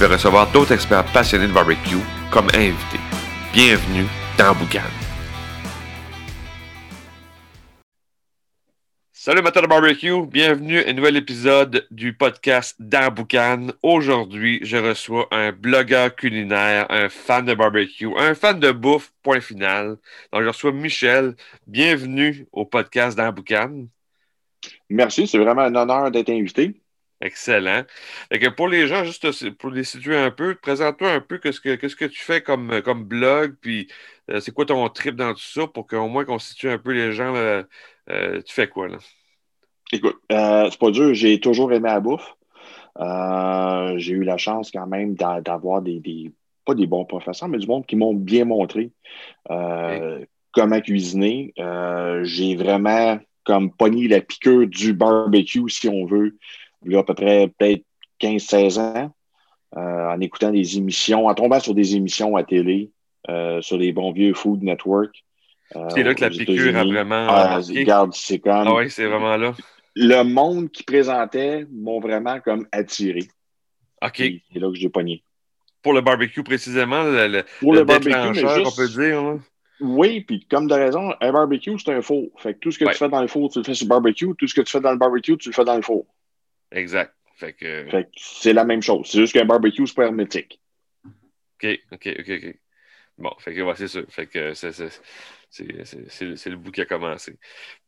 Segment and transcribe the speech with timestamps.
[0.00, 1.98] vais recevoir d'autres experts passionnés de barbecue
[2.30, 3.00] comme invités.
[3.52, 4.06] Bienvenue
[4.38, 4.80] dans Boucan.
[9.12, 13.66] Salut amateurs de barbecue, bienvenue à un nouvel épisode du podcast dans Boucan.
[13.82, 19.42] Aujourd'hui, je reçois un blogueur culinaire, un fan de barbecue, un fan de bouffe, point
[19.42, 19.98] final.
[20.32, 21.36] Donc, je reçois Michel.
[21.66, 23.84] Bienvenue au podcast dans Boucan.
[24.88, 26.80] Merci, c'est vraiment un honneur d'être invité.
[27.22, 27.84] Excellent.
[28.30, 31.74] que pour les gens, juste pour les situer un peu, présente-toi un peu qu'est-ce que,
[31.74, 33.88] que tu fais comme, comme blog, puis
[34.30, 36.92] euh, c'est quoi ton trip dans tout ça pour qu'au moins qu'on situe un peu
[36.92, 37.34] les gens.
[37.34, 37.62] Euh,
[38.08, 38.98] tu fais quoi là?
[39.92, 42.34] Écoute, euh, c'est pas dur, j'ai toujours aimé la bouffe.
[43.98, 46.32] j'ai eu la chance quand même d'avoir des,
[46.64, 48.92] pas des bons professeurs, mais du monde qui m'ont bien montré
[50.52, 51.52] comment cuisiner.
[52.22, 56.36] j'ai vraiment comme pogné la piqûre du barbecue, si on veut,
[56.84, 57.84] il y a à peu près peut-être
[58.20, 59.14] 15-16 ans,
[59.76, 62.90] euh, en écoutant des émissions, en tombant sur des émissions à télé,
[63.28, 65.14] euh, sur les bons vieux Food Network.
[65.76, 67.26] Euh, c'est là que la piqûre a vraiment.
[67.28, 68.66] Ah, regarde, c'est comme.
[68.66, 69.54] Ah oui, c'est vraiment là.
[69.94, 73.20] Le monde qui présentait m'ont vraiment comme attiré.
[74.02, 74.16] OK.
[74.16, 75.22] C'est là que j'ai pogné.
[75.82, 79.38] Pour le barbecue, précisément, le, Pour le, barbecue, on peut dire.
[79.80, 82.28] Oui, puis comme de raison, un barbecue, c'est un four.
[82.36, 83.90] Fait que tout ce que tu fais dans le four, tu le fais sur le
[83.90, 84.28] barbecue.
[84.36, 86.06] Tout ce que tu fais dans le barbecue, tu le fais dans le four.
[86.72, 87.14] Exact.
[87.36, 89.08] Fait que, c'est la même chose.
[89.10, 90.60] C'est juste qu'un barbecue, c'est pas hermétique.
[91.04, 92.56] OK, OK, OK, OK.
[93.18, 94.00] Bon, fait que c'est ça.
[94.08, 94.70] Fait que c'est,
[96.50, 97.38] le bout qui a commencé.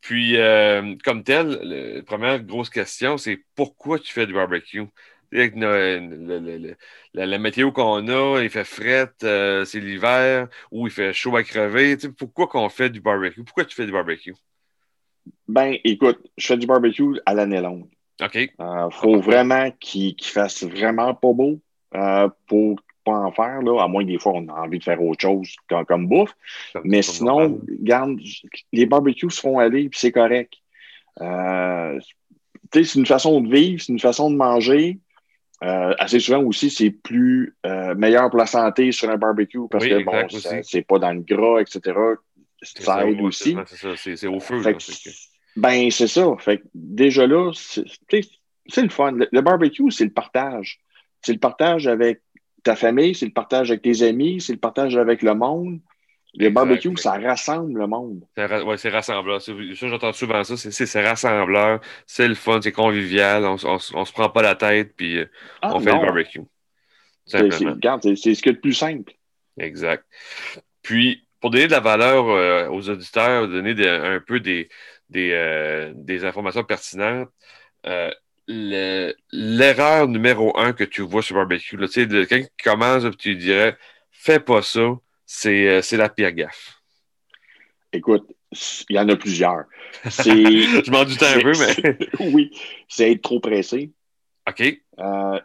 [0.00, 4.84] Puis, euh, comme tel, la première grosse question, c'est pourquoi tu fais du barbecue?
[5.32, 11.34] Avec la, météo qu'on a, il fait fret, euh, c'est l'hiver, ou il fait chaud
[11.36, 11.96] à crever.
[12.18, 13.42] pourquoi qu'on fait du barbecue?
[13.42, 14.34] Pourquoi tu fais du barbecue?
[15.48, 17.88] Ben, écoute, je fais du barbecue à l'année longue.
[18.20, 18.34] OK.
[18.34, 21.60] Il euh, faut vraiment qu'il fasse vraiment pas beau
[21.94, 24.84] euh, pour pas en faire, là, à moins que des fois on a envie de
[24.84, 26.34] faire autre chose comme, bouffe.
[26.84, 28.16] Mais sinon, regarde,
[28.72, 30.52] les barbecues se font aller puis c'est correct.
[31.20, 31.98] Euh,
[32.72, 35.00] c'est une façon de vivre, c'est une façon de manger.
[35.60, 37.56] assez souvent aussi, c'est plus
[37.96, 41.60] meilleur pour la santé sur un barbecue parce que bon, c'est pas dans le gras,
[41.60, 41.98] etc.
[42.62, 43.56] Ça aide aussi.
[43.96, 44.62] C'est au feu.
[45.56, 46.34] Ben, c'est ça.
[46.38, 49.12] Fait déjà là, c'est le fun.
[49.12, 50.80] Le, barbecue, c'est le partage.
[51.20, 52.20] C'est le partage avec
[52.62, 55.80] ta famille, c'est le partage avec tes amis, c'est le partage avec le monde.
[56.34, 58.24] Le barbecue, ça rassemble le monde.
[58.38, 59.42] Oui, c'est rassembleur.
[59.42, 60.56] Ça, j'entends souvent ça.
[60.56, 61.80] C'est rassembleur.
[62.06, 63.44] C'est le fun, c'est convivial.
[63.44, 65.26] On, on, se prend pas la tête, puis euh,
[65.60, 66.40] ah, on fait le barbecue.
[67.26, 69.12] C'est ce qui est le plus simple.
[69.58, 70.06] Exact.
[70.80, 74.70] Puis, pour donner de la valeur euh, aux auditeurs, donner un peu des,
[75.16, 77.28] euh, des, informations pertinentes.
[77.86, 78.10] Euh,
[78.48, 83.76] l'erreur numéro un que tu vois sur barbecue, là, de, quelqu'un qui commence, tu dirais,
[84.10, 84.96] fais pas ça,
[85.26, 86.80] c'est euh, la pire gaffe.
[87.92, 88.26] Écoute,
[88.88, 89.64] il y en a plusieurs.
[90.04, 91.98] Je m'en doute un peu, mais.
[92.32, 92.50] oui,
[92.88, 93.90] c'est être trop pressé.
[94.48, 94.80] OK.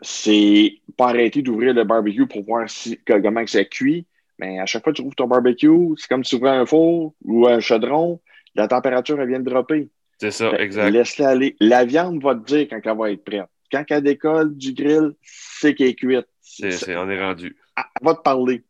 [0.00, 4.06] c'est pas arrêter d'ouvrir le barbecue pour voir si, comment ça cuit.
[4.38, 6.66] Mais à chaque fois que tu ouvres ton barbecue, c'est comme si tu ouvrais un
[6.66, 8.20] four ou un chaudron
[8.56, 9.88] la température, elle vient de dropper.
[10.18, 10.90] C'est ça, exact.
[10.90, 11.56] Laisse-la aller.
[11.60, 13.46] La viande va te dire quand elle va être prête.
[13.70, 16.26] Quand elle décolle du grill, c'est qu'elle est cuite.
[16.40, 17.56] C'est, on est rendu.
[17.76, 18.62] Elle va te parler.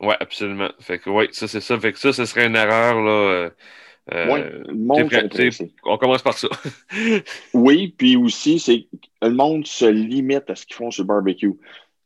[0.00, 0.70] Oui, absolument.
[0.80, 1.78] Fait que, oui, ça, c'est ça.
[1.78, 3.10] Fait que ça, ce serait une erreur, là.
[3.10, 3.50] Euh,
[4.12, 5.10] euh le monde
[5.84, 6.48] on commence par ça.
[7.54, 8.86] oui, puis aussi, c'est
[9.20, 11.52] le monde se limite à ce qu'ils font sur le barbecue.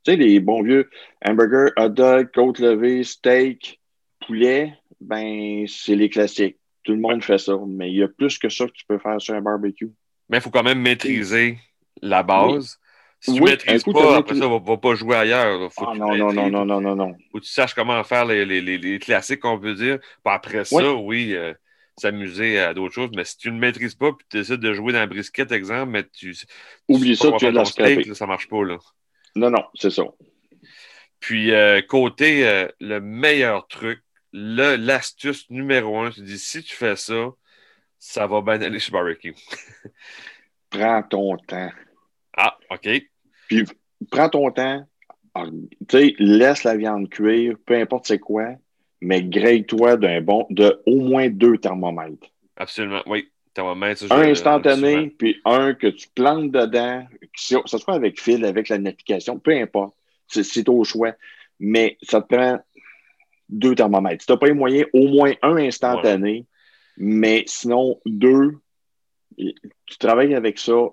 [0.05, 0.91] Tu sais, les bons vieux
[1.25, 3.81] hamburgers, hot dog, côte levée, steak,
[4.27, 6.56] poulet, ben, c'est les classiques.
[6.84, 8.99] Tout le monde fait ça, mais il y a plus que ça que tu peux
[8.99, 9.90] faire sur un barbecue.
[10.29, 11.58] Mais il faut quand même maîtriser
[12.00, 12.79] la base.
[13.20, 15.70] Si tu ne maîtrises pas, après ça, on ne va pas jouer ailleurs.
[15.76, 17.17] ah, non, non, non, non, non, non, non.
[17.31, 19.99] Faut que tu saches comment faire les, les, les, classiques, qu'on peut dire.
[20.00, 21.55] Puis après ça, oui, euh,
[21.96, 23.11] s'amuser à d'autres choses.
[23.14, 25.93] Mais si tu ne maîtrises pas, puis tu décides de jouer dans un brisket, exemple,
[25.93, 26.34] mais tu.
[26.88, 28.79] Oublie ça, tu as la steak, Ça marche pas, là.
[29.37, 30.02] Non, non, c'est ça.
[31.20, 34.02] Puis, euh, côté, euh, le meilleur truc,
[34.32, 37.31] l'astuce numéro un, tu dis si tu fais ça,
[37.99, 39.34] ça va bien aller sur barbecue.
[40.70, 41.70] prends ton temps.
[42.37, 42.88] Ah, OK.
[43.49, 43.64] Puis
[44.11, 44.87] prends ton temps,
[45.34, 48.56] tu sais, laisse la viande cuire, peu importe c'est quoi,
[49.00, 52.29] mais grille-toi d'un bon, de au moins deux thermomètres.
[52.56, 53.29] Absolument, oui.
[53.55, 58.70] Thermomètre, un instantané, puis un que tu plantes dedans, que ce soit avec fil, avec
[58.70, 59.94] la notification, peu importe.
[60.26, 61.12] C'est au choix.
[61.61, 62.61] Mais ça te prend
[63.53, 64.23] deux thermomètres.
[64.23, 66.47] Si tu n'as pas les moyens, au moins un instantané,
[66.97, 68.59] mais sinon deux,
[69.37, 70.89] tu travailles avec ça,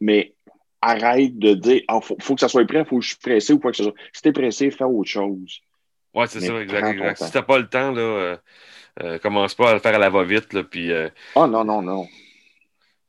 [0.00, 0.34] mais
[0.80, 3.18] arrête de dire il ah, faut, que ça soit prêt, il faut que je suis
[3.18, 3.94] pressé ou quoi que ce soit.
[4.12, 5.60] Si tu es pressé, fais autre chose.
[6.14, 7.18] Oui, c'est ça, exact.
[7.18, 8.36] Si tu n'as pas le temps, là, euh,
[9.02, 10.54] euh, commence pas à le faire à la va-vite.
[10.54, 12.06] Euh, Ah non, non, non.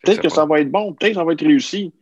[0.03, 1.93] Peut-être que ça va être bon, peut-être que ça va être réussi,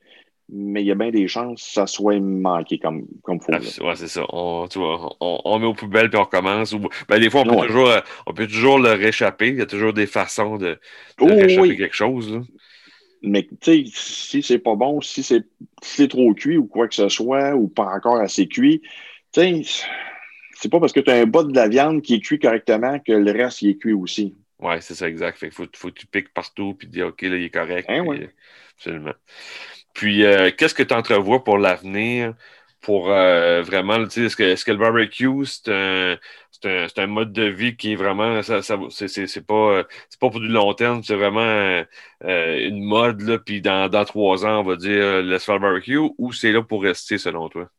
[0.52, 3.54] mais il y a bien des chances que ça soit manqué comme il faut.
[3.54, 4.24] Oui, c'est ça.
[4.30, 6.76] On, tu vois, on, met aux poubelles puis on recommence.
[7.08, 7.92] Ben, des fois, on peut, toujours,
[8.26, 9.50] on peut toujours le réchapper.
[9.50, 10.80] Il y a toujours des façons de,
[11.20, 12.42] réchapper quelque chose.
[13.22, 17.10] Mais tu sais, si c'est pas bon, si c'est trop cuit ou quoi que ce
[17.10, 18.82] soit, ou pas encore assez cuit,
[19.34, 19.62] tu sais,
[20.54, 23.00] c'est pas parce que tu as un bas de la viande qui est cuit correctement
[23.00, 24.36] que le reste il est cuit aussi.
[24.60, 25.38] Oui, c'est ça, exact.
[25.38, 27.90] Fait faut, faut que tu piques partout puis dire OK, là, il est correct.
[27.90, 28.28] Hein, puis,
[28.76, 29.14] absolument.
[29.94, 32.34] Puis, euh, qu'est-ce que tu entrevois pour l'avenir?
[32.82, 36.18] Pour euh, vraiment, est-ce que, est que, le barbecue, c'est un,
[36.64, 40.48] un, un, mode de vie qui est vraiment, ça, ça c'est pas, pas pour du
[40.48, 44.78] long terme, c'est vraiment euh, une mode, là, puis dans, dans trois ans, on va
[44.78, 47.70] dire, laisse faire le barbecue, ou c'est là pour rester, selon toi?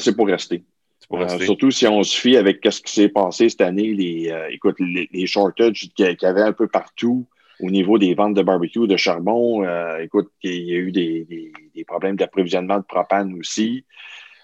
[0.00, 0.64] c'est pour rester.
[1.12, 4.48] Euh, surtout si on se fie avec ce qui s'est passé cette année, les, euh,
[4.50, 7.26] écoute, les, shortages qu'il y avait un peu partout
[7.64, 9.64] au niveau des ventes de barbecue, de charbon.
[9.64, 13.84] Euh, écoute, il y a eu des, problèmes d'approvisionnement de propane aussi.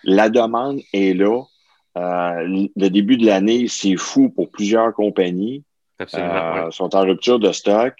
[0.05, 1.43] La demande est là.
[1.97, 5.65] le début de l'année, c'est fou pour plusieurs compagnies.
[5.99, 6.71] Absolument.
[6.71, 7.95] sont en rupture de stock.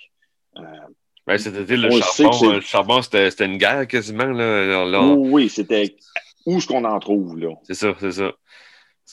[1.27, 2.53] Ben, c'était le charbon.
[2.53, 4.25] Le charbon, c'était une guerre quasiment.
[4.25, 5.95] Là, Oui, c'était
[6.47, 7.51] où est-ce qu'on en trouve, là?
[7.65, 8.33] C'est ça, c'est ça.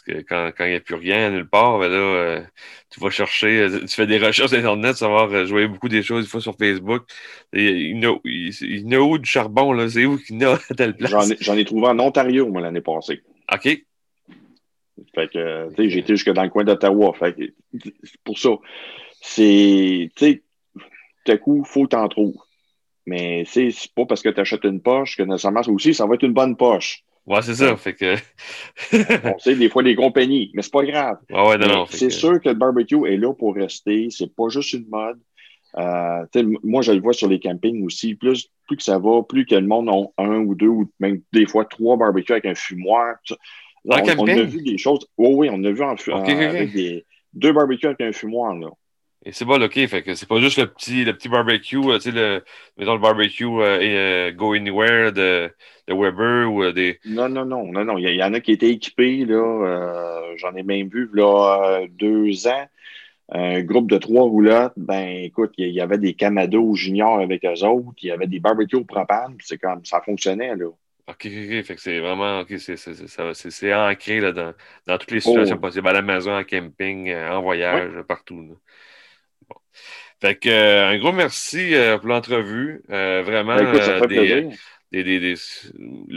[0.06, 2.42] Parce que quand il n'y a plus rien nulle part, ben là, euh,
[2.90, 6.04] tu vas chercher, euh, tu fais des recherches sur Internet, vas euh, jouer beaucoup des
[6.04, 7.04] choses, des fois sur Facebook.
[7.54, 9.90] Il y a où du charbon, là?
[9.90, 11.34] C'est où qu'il y en a à telle place?
[11.40, 13.24] J'en ai, trouvé en Ontario, moi, l'année passée.
[13.52, 13.64] OK.
[15.16, 17.14] Fait que, tu sais, j'ai été jusque dans le coin d'Ottawa.
[17.18, 17.90] Fait que,
[18.24, 18.50] pour ça,
[19.22, 20.44] c'est, tu sais,
[21.26, 22.38] tout à coup, il faut que tu en trouves.
[23.08, 26.24] Mais c'est pas parce que tu achètes une poche que nécessairement aussi, ça va être
[26.24, 27.04] une bonne poche.
[27.28, 27.76] Ouais, c'est ça.
[27.76, 28.16] Fait que...
[29.34, 31.18] on sait des fois les compagnies, mais c'est pas grave.
[31.30, 34.08] ouais, non, non, c'est sûr que le barbecue est là pour rester.
[34.10, 35.20] C'est pas juste une mode.
[35.78, 36.26] Euh,
[36.64, 38.16] moi, je le vois sur les campings aussi.
[38.16, 41.22] Plus, plus que ça va, plus que le monde a un ou deux ou même
[41.34, 43.16] des fois trois barbecues avec un fumoir.
[43.84, 45.06] On, on, a vu des choses.
[45.18, 48.56] Oui, oui, on a vu en, avec des, deux barbecues avec un fumoir.
[48.56, 48.70] Là.
[49.28, 49.74] Et c'est bon, OK.
[49.88, 52.46] Fait que c'est pas juste le petit, le petit barbecue, euh, tu sais, le,
[52.78, 55.52] mettons le barbecue euh, euh, Go Anywhere de,
[55.86, 57.02] de Weber ou des.
[57.04, 57.98] Non, non, non, non, non.
[57.98, 60.24] Il y, en a qui étaient équipés, là.
[60.38, 62.68] J'en ai même vu, là, deux ans.
[63.30, 67.66] Un groupe de trois roulottes, ben écoute, il y, avait des Camado juniors avec eux
[67.66, 70.68] autres, il y avait des barbecues au propane, c'est comme ça fonctionnait, là.
[71.10, 74.54] OK, OK, fait que c'est vraiment, OK, c'est ancré là, dans,
[74.86, 75.62] dans toutes les situations oh.
[75.62, 78.42] possibles, à la maison, en camping, en voyage, partout.
[78.42, 78.56] Là.
[80.20, 82.82] Fait que, euh, un gros merci euh, pour l'entrevue.
[82.90, 83.64] Euh, vraiment, le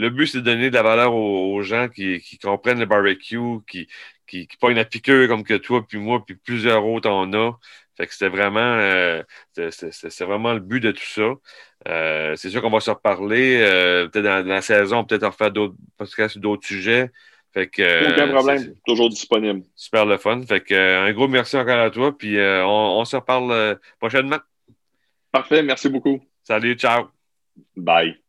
[0.09, 3.87] but, c'est de donner de la valeur aux, gens qui, comprennent le barbecue, qui,
[4.25, 7.51] qui, qui pognent la piqûre comme que toi, puis moi, puis plusieurs autres en a.
[7.97, 9.21] Fait que c'était vraiment,
[9.53, 11.33] c'est vraiment le but de tout ça.
[12.37, 13.59] c'est sûr qu'on va se reparler,
[14.11, 17.11] peut-être dans, la saison, peut-être en faire d'autres podcasts sur d'autres sujets.
[17.53, 19.63] Fait que, Aucun euh, problème, toujours disponible.
[19.75, 20.41] Super le fun.
[20.43, 24.39] Fait que, euh, un gros merci encore à toi, puis euh, on, se reparle prochainement.
[25.31, 26.21] Parfait, merci beaucoup.
[26.43, 27.09] Salut, ciao.
[27.75, 28.21] Bye.